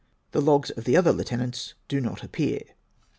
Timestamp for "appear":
2.23-2.63